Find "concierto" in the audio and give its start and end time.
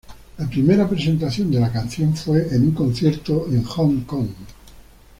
2.71-3.45